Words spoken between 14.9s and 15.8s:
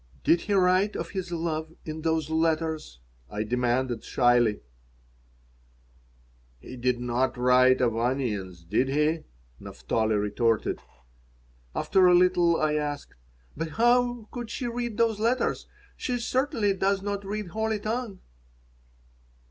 those letters?